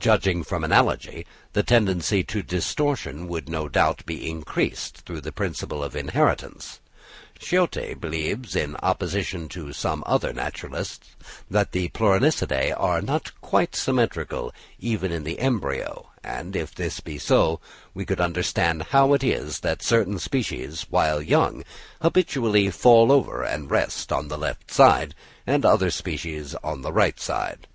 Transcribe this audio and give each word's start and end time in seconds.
Judging 0.00 0.42
from 0.42 0.64
analogy, 0.64 1.24
the 1.52 1.62
tendency 1.62 2.24
to 2.24 2.42
distortion 2.42 3.28
would 3.28 3.48
no 3.48 3.68
doubt 3.68 4.04
be 4.04 4.28
increased 4.28 5.06
through 5.06 5.20
the 5.20 5.30
principle 5.30 5.84
of 5.84 5.94
inheritance. 5.94 6.80
Schiödte 7.38 8.00
believes, 8.00 8.56
in 8.56 8.74
opposition 8.82 9.48
to 9.48 9.72
some 9.72 10.02
other 10.08 10.32
naturalists, 10.32 11.10
that 11.48 11.70
the 11.70 11.86
Pleuronectidæ 11.90 12.74
are 12.76 13.00
not 13.00 13.30
quite 13.40 13.76
symmetrical 13.76 14.52
even 14.80 15.12
in 15.12 15.22
the 15.22 15.38
embryo; 15.38 16.10
and 16.24 16.56
if 16.56 16.74
this 16.74 16.98
be 16.98 17.16
so, 17.16 17.60
we 17.94 18.04
could 18.04 18.20
understand 18.20 18.82
how 18.90 19.12
it 19.12 19.22
is 19.22 19.60
that 19.60 19.84
certain 19.84 20.18
species, 20.18 20.86
while 20.90 21.22
young, 21.22 21.62
habitually 22.02 22.72
fall 22.72 23.12
over 23.12 23.44
and 23.44 23.70
rest 23.70 24.10
on 24.12 24.26
the 24.26 24.36
left 24.36 24.72
side, 24.72 25.14
and 25.46 25.64
other 25.64 25.92
species 25.92 26.56
on 26.64 26.82
the 26.82 26.92
right 26.92 27.20
side. 27.20 27.68